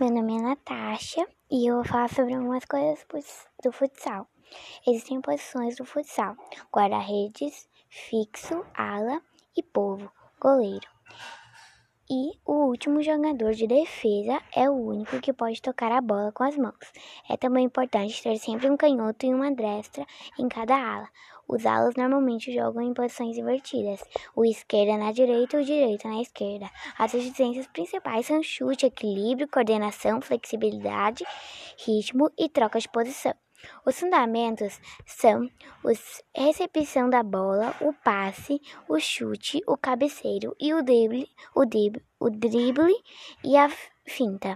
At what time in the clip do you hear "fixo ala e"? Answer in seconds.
7.90-9.62